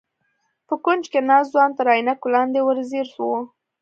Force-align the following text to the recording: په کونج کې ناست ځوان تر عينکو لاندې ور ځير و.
په 0.67 0.73
کونج 0.83 1.03
کې 1.11 1.19
ناست 1.29 1.49
ځوان 1.53 1.71
تر 1.77 1.85
عينکو 1.93 2.27
لاندې 2.35 2.59
ور 2.63 2.77
ځير 2.89 3.07
و. 3.17 3.29